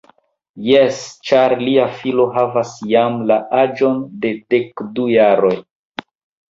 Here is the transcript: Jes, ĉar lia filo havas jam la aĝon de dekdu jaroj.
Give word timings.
Jes, 0.67 1.01
ĉar 1.31 1.55
lia 1.67 1.85
filo 1.99 2.27
havas 2.39 2.73
jam 2.95 3.21
la 3.33 3.39
aĝon 3.63 4.05
de 4.27 4.35
dekdu 4.57 5.09
jaroj. 5.17 5.59